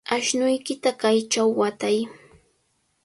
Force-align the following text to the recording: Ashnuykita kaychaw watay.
Ashnuykita 0.15 0.89
kaychaw 1.01 1.49
watay. 1.59 1.97